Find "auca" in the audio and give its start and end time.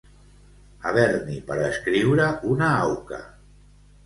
2.87-3.21